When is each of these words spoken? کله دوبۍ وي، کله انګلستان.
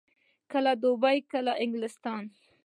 کله 0.51 0.71
دوبۍ 0.83 1.01
وي، 1.11 1.17
کله 1.31 1.53
انګلستان. 1.63 2.23